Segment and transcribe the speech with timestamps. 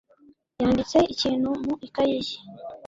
[0.59, 2.37] Yanditse ikintu mu ikaye ye.